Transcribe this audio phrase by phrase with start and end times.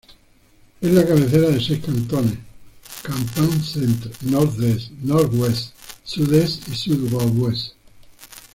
[0.81, 2.39] Es la cabecera de seis cantones:
[3.03, 7.75] Campagne, Centre, Nord-Est, Nord-Ouest, Sud-Est y Sud-Ouest.